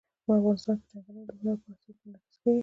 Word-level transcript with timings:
افغانستان 0.35 0.75
کې 0.81 0.85
چنګلونه 0.91 1.23
د 1.27 1.31
هنر 1.39 1.55
په 1.63 1.67
اثار 1.71 1.93
کې 1.99 2.05
منعکس 2.07 2.35
کېږي. 2.41 2.59